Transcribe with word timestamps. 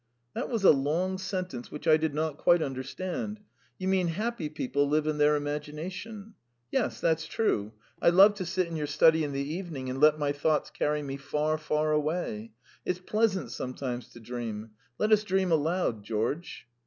"That 0.33 0.49
was 0.49 0.63
a 0.63 0.71
long 0.71 1.19
sentence 1.19 1.69
which 1.69 1.87
I 1.87 1.95
did 1.95 2.15
not 2.15 2.35
quite 2.39 2.63
understand. 2.63 3.39
You 3.77 3.87
mean 3.87 4.07
happy 4.07 4.49
people 4.49 4.89
live 4.89 5.05
in 5.05 5.19
their 5.19 5.35
imagination. 5.35 6.33
Yes, 6.71 6.99
that's 6.99 7.27
true. 7.27 7.73
I 8.01 8.09
love 8.09 8.33
to 8.37 8.45
sit 8.47 8.65
in 8.67 8.75
your 8.75 8.87
study 8.87 9.23
in 9.23 9.31
the 9.31 9.43
evening 9.47 9.91
and 9.91 10.01
let 10.01 10.17
my 10.17 10.31
thoughts 10.31 10.71
carry 10.71 11.03
me 11.03 11.17
far, 11.17 11.55
far 11.59 11.91
away.... 11.91 12.51
It's 12.83 12.97
pleasant 12.97 13.51
sometimes 13.51 14.09
to 14.13 14.19
dream. 14.19 14.71
Let 14.97 15.11
us 15.11 15.23
dream 15.23 15.51
aloud, 15.51 16.01
George." 16.03 16.65